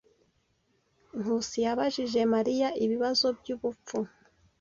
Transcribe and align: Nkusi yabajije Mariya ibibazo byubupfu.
Nkusi 1.19 1.57
yabajije 1.65 2.19
Mariya 2.33 2.67
ibibazo 2.85 3.25
byubupfu. 3.39 3.97